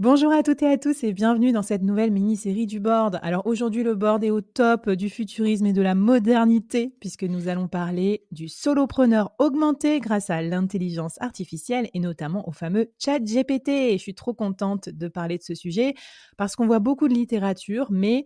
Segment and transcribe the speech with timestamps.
[0.00, 3.18] Bonjour à toutes et à tous et bienvenue dans cette nouvelle mini-série du board.
[3.20, 7.48] Alors aujourd'hui le board est au top du futurisme et de la modernité puisque nous
[7.48, 13.92] allons parler du solopreneur augmenté grâce à l'intelligence artificielle et notamment au fameux chat GPT.
[13.92, 15.92] je suis trop contente de parler de ce sujet
[16.38, 18.24] parce qu'on voit beaucoup de littérature mais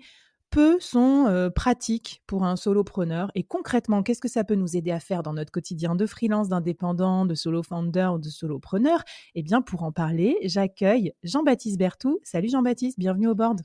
[0.55, 4.93] peu sont euh, pratiques pour un solopreneur et concrètement, qu'est-ce que ça peut nous aider
[4.93, 9.03] à faire dans notre quotidien de freelance, d'indépendant, de solo founder ou de solopreneur?
[9.35, 12.21] Eh bien, pour en parler, j'accueille Jean-Baptiste Bertou.
[12.23, 13.63] Salut Jean-Baptiste, bienvenue au board.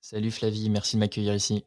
[0.00, 1.64] Salut Flavie, merci de m'accueillir ici.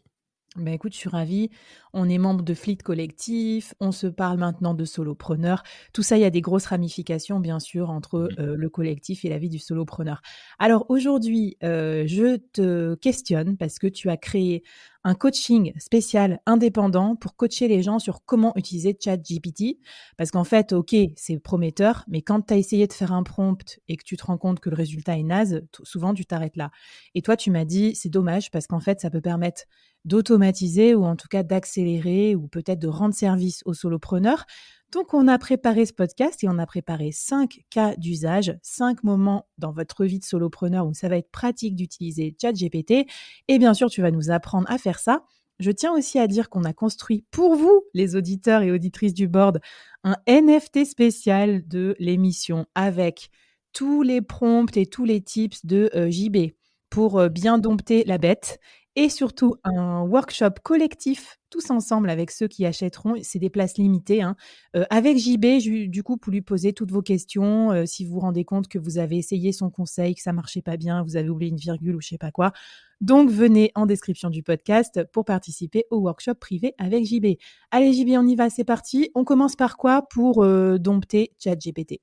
[0.55, 1.49] Ben écoute, je suis ravie.
[1.93, 5.63] On est membre de Fleet Collectif, on se parle maintenant de solopreneur.
[5.93, 9.29] Tout ça, il y a des grosses ramifications, bien sûr, entre euh, le collectif et
[9.29, 10.21] la vie du solopreneur.
[10.59, 14.63] Alors aujourd'hui, euh, je te questionne parce que tu as créé
[15.03, 19.79] un coaching spécial indépendant pour coacher les gens sur comment utiliser ChatGPT.
[20.17, 23.79] Parce qu'en fait, OK, c'est prometteur, mais quand tu as essayé de faire un prompt
[23.87, 26.71] et que tu te rends compte que le résultat est naze, souvent tu t'arrêtes là.
[27.15, 29.63] Et toi, tu m'as dit, c'est dommage parce qu'en fait, ça peut permettre
[30.05, 34.45] d'automatiser ou en tout cas d'accélérer ou peut-être de rendre service aux solopreneurs.
[34.91, 39.47] Donc, on a préparé ce podcast et on a préparé cinq cas d'usage, cinq moments
[39.57, 43.07] dans votre vie de solopreneur où ça va être pratique d'utiliser ChatGPT.
[43.47, 45.23] Et bien sûr, tu vas nous apprendre à faire ça.
[45.59, 49.27] Je tiens aussi à dire qu'on a construit pour vous, les auditeurs et auditrices du
[49.27, 49.61] board,
[50.03, 53.29] un NFT spécial de l'émission avec
[53.71, 56.53] tous les prompts et tous les tips de euh, JB
[56.89, 58.59] pour euh, bien dompter la bête
[58.95, 63.15] et surtout un workshop collectif tous ensemble avec ceux qui achèteront.
[63.21, 64.21] C'est des places limitées.
[64.21, 64.35] Hein.
[64.75, 68.19] Euh, avec JB, du coup, pour lui poser toutes vos questions, euh, si vous vous
[68.19, 71.29] rendez compte que vous avez essayé son conseil, que ça marchait pas bien, vous avez
[71.29, 72.53] oublié une virgule ou je sais pas quoi.
[73.01, 77.37] Donc, venez en description du podcast pour participer au workshop privé avec JB.
[77.69, 79.11] Allez, JB, on y va, c'est parti.
[79.13, 81.99] On commence par quoi pour euh, dompter ChatGPT?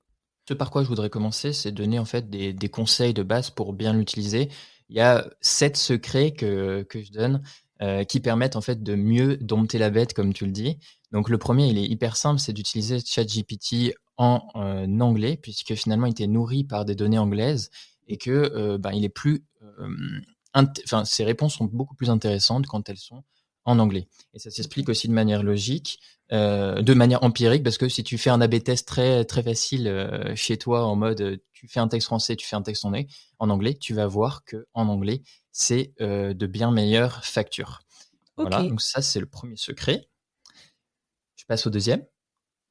[0.48, 3.50] Ce par quoi je voudrais commencer, c'est donner en fait des, des conseils de base
[3.50, 4.48] pour bien l'utiliser
[4.90, 7.42] il y a sept secrets que, que je donne
[7.80, 10.78] euh, qui permettent en fait de mieux dompter la bête, comme tu le dis.
[11.12, 16.06] Donc le premier, il est hyper simple, c'est d'utiliser ChatGPT en euh, anglais, puisque finalement
[16.06, 17.70] il était nourri par des données anglaises
[18.06, 19.44] et que euh, ben, il est plus,
[20.54, 23.22] enfin ses réponses sont beaucoup plus intéressantes quand elles sont
[23.70, 24.08] en anglais.
[24.34, 26.00] Et ça s'explique aussi de manière logique,
[26.32, 29.88] euh, de manière empirique, parce que si tu fais un AB test très très facile
[29.88, 32.84] euh, chez toi en mode euh, tu fais un texte français, tu fais un texte
[32.84, 32.92] en,
[33.38, 35.22] en anglais, tu vas voir que en anglais
[35.52, 37.80] c'est de bien meilleures factures.
[38.36, 40.08] Voilà, donc ça c'est le premier secret.
[41.34, 42.04] Je passe au deuxième.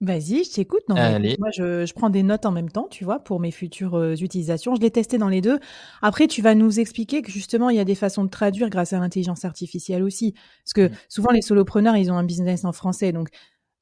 [0.01, 0.81] Vas-y, je t'écoute.
[0.87, 4.15] Non, moi, je, prends des notes en même temps, tu vois, pour mes futures euh,
[4.15, 4.73] utilisations.
[4.75, 5.59] Je l'ai testé dans les deux.
[6.01, 8.93] Après, tu vas nous expliquer que justement, il y a des façons de traduire grâce
[8.93, 10.35] à l'intelligence artificielle aussi.
[10.63, 10.97] Parce que mmh.
[11.09, 13.12] souvent, les solopreneurs, ils ont un business en français.
[13.12, 13.27] Donc,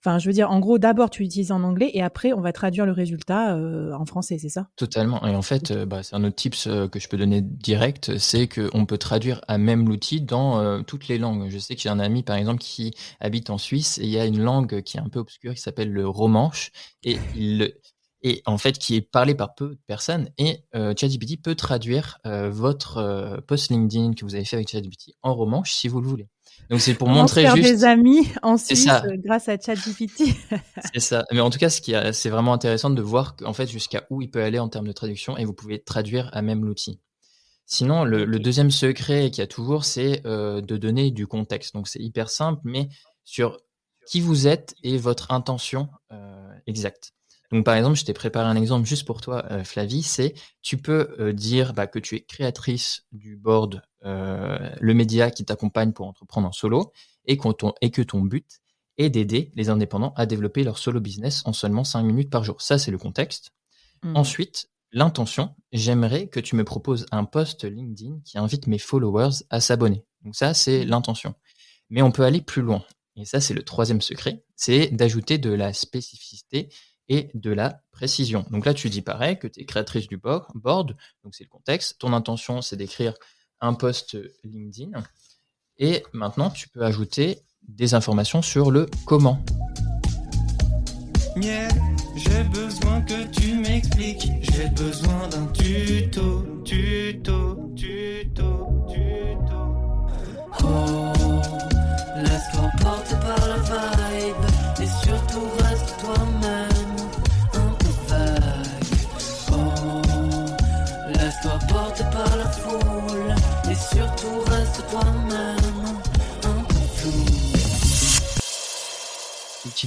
[0.04, 2.54] Enfin, je veux dire, en gros, d'abord tu utilises en anglais et après on va
[2.54, 4.68] traduire le résultat euh, en français, c'est ça?
[4.76, 5.26] Totalement.
[5.26, 8.18] Et en fait, euh, bah, c'est un autre tips euh, que je peux donner direct,
[8.18, 11.50] c'est qu'on peut traduire à même l'outil dans toutes les langues.
[11.50, 14.20] Je sais que j'ai un ami, par exemple, qui habite en Suisse et il y
[14.20, 16.72] a une langue qui est un peu obscure qui s'appelle le romanche
[17.04, 17.74] et il
[18.28, 23.42] et en fait qui est parlé par peu de personnes et ChatGPT peut traduire votre
[23.48, 26.28] post LinkedIn que vous avez fait avec ChatGPT en romanche si vous le voulez.
[26.70, 27.70] Donc c'est pour montrer faire juste.
[27.70, 30.24] des amis en Suisse euh, grâce à ChatGPT.
[30.94, 31.24] c'est ça.
[31.32, 34.22] Mais en tout cas, ce qui c'est vraiment intéressant de voir en fait jusqu'à où
[34.22, 37.00] il peut aller en termes de traduction et vous pouvez traduire à même l'outil.
[37.66, 41.74] Sinon, le, deuxième secret qu'il y a toujours, c'est de donner du contexte.
[41.74, 42.88] Donc c'est hyper simple, mais
[43.26, 43.60] sur
[44.06, 45.90] qui vous êtes et votre intention
[46.66, 47.14] exacte.
[47.52, 50.04] Donc, par exemple, je t'ai préparé un exemple juste pour toi, euh, Flavie.
[50.04, 55.32] C'est, tu peux euh, dire bah, que tu es créatrice du board, euh, le média
[55.32, 56.92] qui t'accompagne pour entreprendre en solo,
[57.26, 57.40] et,
[57.82, 58.60] et que ton but
[58.98, 62.62] est d'aider les indépendants à développer leur solo business en seulement 5 minutes par jour.
[62.62, 63.52] Ça, c'est le contexte.
[64.04, 64.16] Mmh.
[64.16, 65.56] Ensuite, l'intention.
[65.72, 70.04] J'aimerais que tu me proposes un post LinkedIn qui invite mes followers à s'abonner.
[70.24, 70.90] Donc ça, c'est mmh.
[70.90, 71.36] l'intention.
[71.90, 72.84] Mais on peut aller plus loin.
[73.16, 76.70] Et ça, c'est le troisième secret, c'est d'ajouter de la spécificité
[77.10, 78.46] et de la précision.
[78.52, 81.98] Donc là, tu dis pareil, que tu es créatrice du board, donc c'est le contexte.
[82.00, 83.14] Ton intention, c'est d'écrire
[83.62, 84.92] un post LinkedIn.
[85.78, 89.44] Et maintenant, tu peux ajouter des informations sur le comment.
[91.36, 94.32] j'ai besoin que tu m'expliques.
[94.42, 97.57] J'ai besoin d'un tuto, tuto, tuto,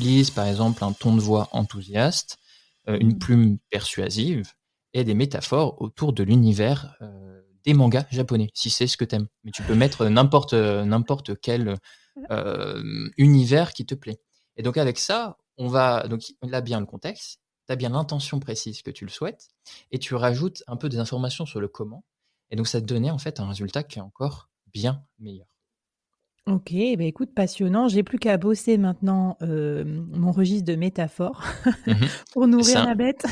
[0.00, 2.38] Utilise par exemple un ton de voix enthousiaste,
[2.88, 3.19] euh, une mm.
[3.19, 4.52] plume persuasive
[4.93, 9.29] et des métaphores autour de l'univers euh, des mangas japonais, si c'est ce que t'aimes.
[9.44, 11.76] Mais tu peux mettre n'importe n'importe quel
[12.31, 14.20] euh, univers qui te plaît.
[14.56, 18.41] Et donc avec ça, on va donc là bien le contexte, tu as bien l'intention
[18.41, 19.49] précise que tu le souhaites,
[19.91, 22.05] et tu rajoutes un peu des informations sur le comment,
[22.50, 25.46] et donc, ça te donnait en fait un résultat qui est encore bien meilleur.
[26.50, 27.87] Ok, bah écoute, passionnant.
[27.87, 31.44] J'ai plus qu'à bosser maintenant euh, mon registre de métaphores
[31.87, 31.93] mmh
[32.32, 33.25] pour nourrir la bête.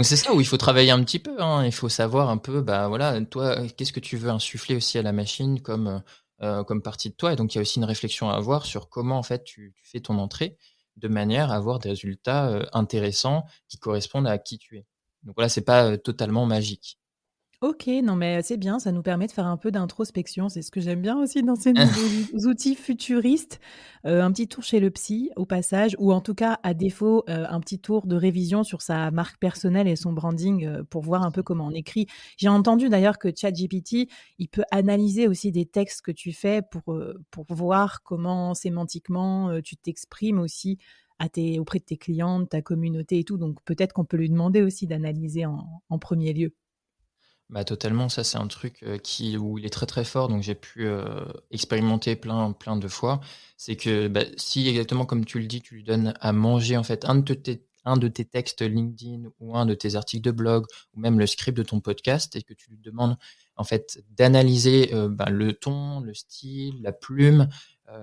[0.00, 1.42] c'est ça où il faut travailler un petit peu.
[1.42, 1.64] Hein.
[1.64, 5.02] Il faut savoir un peu, bah voilà, toi, qu'est-ce que tu veux insuffler aussi à
[5.02, 6.02] la machine comme,
[6.40, 7.32] euh, comme partie de toi?
[7.32, 9.74] Et donc, il y a aussi une réflexion à avoir sur comment en fait tu,
[9.82, 10.56] fais ton entrée
[10.96, 14.86] de manière à avoir des résultats euh, intéressants qui correspondent à qui tu es.
[15.24, 17.00] Donc voilà, c'est pas totalement magique.
[17.62, 20.50] OK, non mais c'est bien, ça nous permet de faire un peu d'introspection.
[20.50, 23.60] C'est ce que j'aime bien aussi dans ces nouveaux outils futuristes.
[24.04, 27.24] Euh, un petit tour chez le psy au passage ou en tout cas, à défaut,
[27.30, 31.02] euh, un petit tour de révision sur sa marque personnelle et son branding, euh, pour
[31.02, 32.06] voir un peu comment on écrit.
[32.36, 36.94] J'ai entendu d'ailleurs que ChatGPT, il peut analyser aussi des textes que tu fais pour,
[37.30, 40.78] pour voir comment sémantiquement, tu t'exprimes aussi
[41.18, 43.38] à tes auprès de tes clients, de ta communauté et tout.
[43.38, 46.52] Donc peut-être qu'on peut lui demander aussi d'analyser en en 1 lieu.
[47.50, 50.56] Bah totalement, ça c'est un truc qui où il est très très fort, donc j'ai
[50.56, 50.88] pu
[51.52, 53.20] expérimenter plein plein de fois.
[53.56, 56.82] C'est que bah, si exactement comme tu le dis, tu lui donnes à manger en
[56.82, 60.32] fait un de tes un de tes textes LinkedIn ou un de tes articles de
[60.32, 63.16] blog ou même le script de ton podcast et que tu lui demandes
[63.56, 67.48] en fait d'analyser bah, le ton, le style, la plume,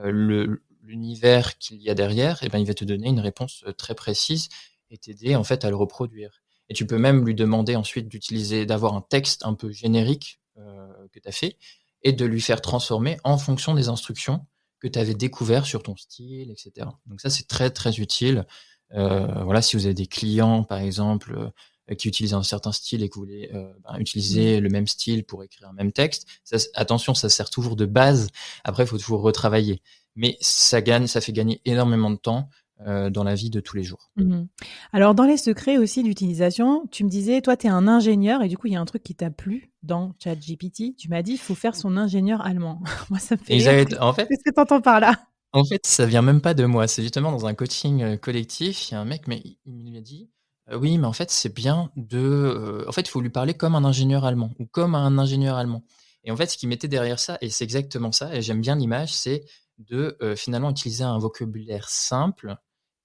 [0.03, 3.95] le l'univers qu'il y a derrière, et ben il va te donner une réponse très
[3.95, 4.49] précise
[4.91, 6.42] et t'aider en fait à le reproduire.
[6.73, 10.87] Et tu peux même lui demander ensuite d'utiliser, d'avoir un texte un peu générique euh,
[11.11, 11.55] que tu as fait
[12.01, 14.47] et de lui faire transformer en fonction des instructions
[14.79, 16.87] que tu avais découvert sur ton style, etc.
[17.05, 18.47] Donc ça, c'est très, très utile.
[18.95, 21.51] Euh, voilà, si vous avez des clients, par exemple,
[21.91, 25.25] euh, qui utilisent un certain style et que vous voulez ben, utiliser le même style
[25.25, 26.27] pour écrire un même texte,
[26.73, 28.29] attention, ça sert toujours de base.
[28.63, 29.83] Après, il faut toujours retravailler.
[30.15, 32.49] Mais ça gagne, ça fait gagner énormément de temps.
[32.81, 34.11] Euh, dans la vie de tous les jours.
[34.17, 34.43] Mmh
[34.91, 38.49] Alors, dans les secrets aussi d'utilisation, tu me disais, toi, tu es un ingénieur et
[38.49, 40.95] du coup, il y a un truc qui t'a plu dans ChatGPT.
[40.97, 42.81] Tu m'as dit, il faut faire son ingénieur allemand.
[43.09, 43.99] moi, ça me fait.
[43.99, 45.17] en fait, qu'est-ce que tu entends par là?
[45.53, 46.87] En fait, ça vient même pas de moi.
[46.87, 48.89] C'est justement dans un coaching euh, collectif.
[48.89, 50.29] Il y a un mec, mais il m'a dit,
[50.69, 52.83] euh, oui, mais en fait, c'est bien de.
[52.87, 55.83] en fait, il faut lui parler comme un ingénieur allemand ou comme un ingénieur allemand.
[56.25, 58.75] Et en fait, ce qui mettait derrière ça, et c'est exactement ça, et j'aime bien
[58.75, 59.43] l'image, c'est
[59.79, 62.55] de finalement utiliser un vocabulaire simple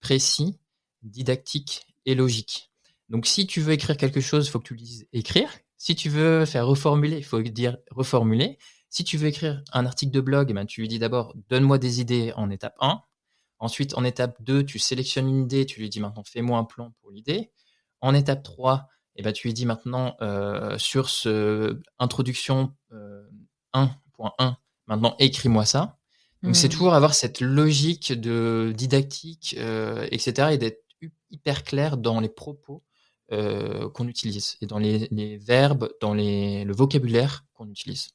[0.00, 0.58] précis,
[1.02, 2.70] didactique et logique.
[3.08, 5.50] Donc si tu veux écrire quelque chose, il faut que tu dises écrire.
[5.76, 8.58] Si tu veux faire reformuler, il faut dire reformuler.
[8.90, 11.78] Si tu veux écrire un article de blog, eh ben, tu lui dis d'abord donne-moi
[11.78, 13.00] des idées en étape 1.
[13.60, 16.92] Ensuite, en étape 2, tu sélectionnes une idée, tu lui dis maintenant fais-moi un plan
[17.00, 17.50] pour l'idée.
[18.00, 22.72] En étape 3, eh ben, tu lui dis maintenant euh, sur ce introduction
[23.74, 23.90] 1.1,
[24.40, 24.50] euh,
[24.86, 25.97] maintenant écris-moi ça.
[26.42, 26.70] Donc c'est mmh.
[26.70, 30.48] toujours avoir cette logique de didactique, euh, etc.
[30.52, 30.84] et d'être
[31.30, 32.82] hyper clair dans les propos
[33.32, 38.08] euh, qu'on utilise et dans les, verbes, dans les, le vocabulaire qu'on utilise.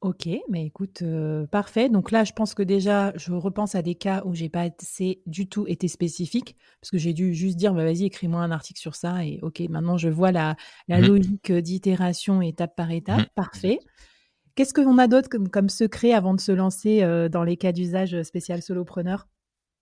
[0.00, 1.88] OK, mais écoute, heu, parfait.
[1.88, 5.20] Donc là, je pense que déjà, je repense à des cas où j'ai pas assez
[5.26, 8.80] du tout été spécifique, parce que j'ai dû juste dire: «Bah, vas-y, écris-moi un article
[8.80, 10.56] sur ça» et OK, maintenant je vois la
[10.88, 13.20] la Mmh logique, d'itération étape par étape.
[13.20, 13.78] Mmh Parfait.
[14.56, 17.70] Qu'est-ce qu'on a d'autre comme comme secret avant de se lancer, heu, dans les cas
[17.70, 19.28] d'usage, heu, spécial solopreneur?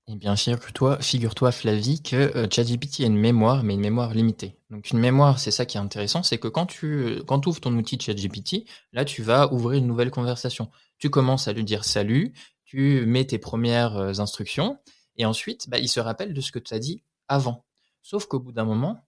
[0.06, 4.58] Eh bien, figure-toi figure-toi Flavie que, heu, ChatGPT a une mémoire, mais une mémoire limitée.
[4.68, 7.60] Donc une mémoire, c'est ça qui est intéressant, c'est que quand tu, quand tu ouvres
[7.60, 10.70] ton outil ChatGPT, là, tu vas ouvrir une nouvelle conversation.
[10.98, 12.34] Tu commences à lui dire: «Salut»,
[12.66, 14.78] tu mets tes premières res instructions
[15.16, 17.64] et ensuite, bah, il se rappelle de ce que tu as dit avant.
[18.02, 19.06] Sauf qu'au bout d'un moment,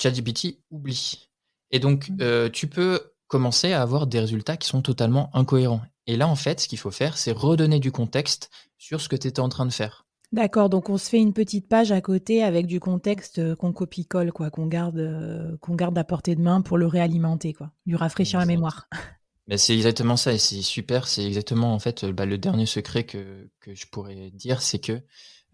[0.00, 1.28] ChatGPT oublie
[1.70, 2.50] et donc, Mmh.
[2.54, 6.58] tu peux commencer à avoir des résultats qui sont totalement incohérents et là, en fait,
[6.60, 9.66] ce qu'il faut faire, c'est redonner du contexte sur ce que tu étais en train
[9.66, 10.06] de faire.
[10.32, 13.74] D'accord, donc on se fait une petite page à côté avec du contexte, heu, qu'on
[13.74, 17.70] copie-colle quoi, qu'on garde, heu, qu'on garde à portée de main pour le réalimenter quoi,
[17.86, 18.88] lui rafraîchir la mémoire.
[19.48, 21.08] Bah, c'est exactement ça et c'est super.
[21.08, 25.00] C'est exactement en fait, bah, le dernier secret que que je pourrais dire, c'est que,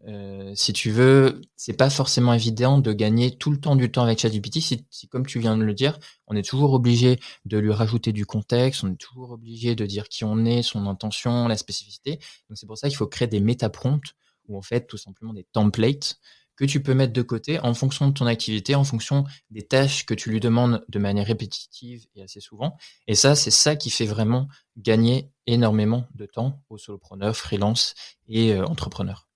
[0.08, 4.02] heu, si tu veux, c'est pas forcément évident de gagner tout le temps du temps
[4.02, 4.60] avec ChatGPT.
[4.60, 8.12] Si si comme tu viens de le dire, on est toujours obligé de lui rajouter
[8.12, 12.18] du contexte, on est toujours obligé de dire qui on est, son intention, la spécificité.
[12.48, 14.14] Donc c'est pour ça qu'il faut créer des méta prompts
[14.48, 16.18] ou en fait tout simplement des templates
[16.56, 20.06] que tu peux mettre de côté en fonction de ton activité, en fonction des tâches
[20.06, 22.76] que tu lui demandes de manière répétitive et assez souvent.
[23.08, 27.94] Et ça, c'est ça qui fait vraiment gagner énormément de temps aux solopreneurs, freelance
[28.28, 29.28] et heu, entrepreneurs.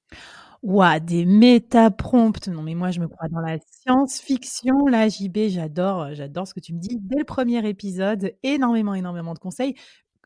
[0.62, 2.48] Waouh, des méta-prompts!
[2.48, 6.54] Non mais moi je me crois dans la science-fiction là, JB, j'adore, heu, j'adore ce
[6.54, 6.98] que tu me dis.
[7.00, 9.74] Dès le premier épisode, énormément, énormément de conseils.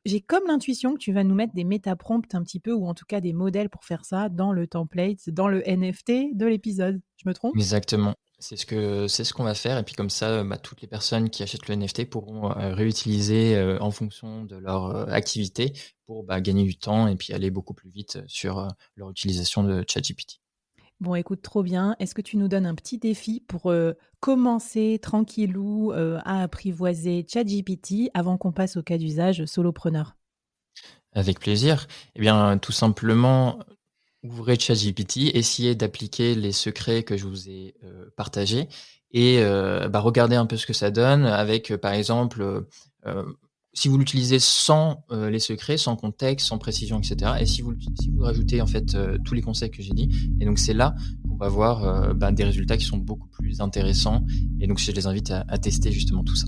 [0.07, 2.95] J'ai comme l'intuition que tu vas nous mettre des méta-prompts un petit peu ou en
[2.95, 7.01] tout cas des modèles pour faire ça dans le template, dans le NFT de l'épisode.
[7.19, 7.55] Je me trompe?
[7.55, 8.15] Exactement.
[8.43, 10.83] C'est ce que c'est ce qu'on va faire et puis comme ça, heu, bah, toutes
[10.83, 15.73] les personnes qui achètent le NFT pourront, heu, réutiliser, heu, en fonction de leur, activité
[16.07, 19.85] pour, bah, gagner du temps et puis aller beaucoup plus vite, sur, leur utilisation de
[19.89, 20.41] ChatGPT.
[20.99, 21.95] Bon écoute, trop bien.
[22.01, 23.73] Est-ce que tu nous donnes un petit défi pour,
[24.19, 30.17] commencer tranquillou, à apprivoiser ChatGPT avant qu'on passe au cas d'usage solopreneur?
[31.13, 31.87] Avec plaisir.
[32.17, 33.61] Eh bien, tout simplement,
[34.23, 38.69] ouvrez ChatGPT, essayez d'appliquer les secrets que je vous ai, heu, partagés
[39.13, 42.67] et heu, bah, regardez un peu ce que ça donne avec, heu, par exemple,
[43.75, 47.75] si vous l'utilisez sans, les secrets, sans contexte, sans précision et cetera et si vous
[48.01, 50.11] si vous rajoutez en fait, tous les conseils que j'ai dit
[50.41, 50.95] et donc c'est là
[51.29, 54.25] qu'on va voir, bah, des résultats qui sont beaucoup plus intéressants
[54.61, 56.47] et donc je les invite à à tester justement tout ça.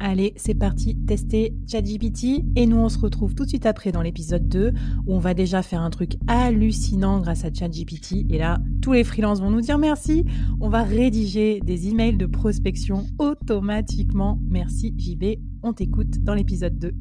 [0.00, 4.00] Allez, c'est parti, tester ChatGPT et nous on se retrouve tout de suite après dans
[4.00, 4.72] l'épisode 2
[5.06, 9.02] où on va déjà faire un truc hallucinant grâce à ChatGPT et là, tous les
[9.02, 10.24] freelances vont nous dire merci.
[10.60, 14.38] On va rédiger des emails de prospection automatiquement.
[14.46, 16.94] Merci JB, on t'écoute dans l'épisode 2.